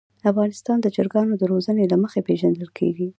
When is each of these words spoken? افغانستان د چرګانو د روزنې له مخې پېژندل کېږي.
افغانستان 0.31 0.77
د 0.81 0.87
چرګانو 0.95 1.33
د 1.37 1.43
روزنې 1.51 1.85
له 1.91 1.97
مخې 2.03 2.21
پېژندل 2.27 2.69
کېږي. 2.77 3.07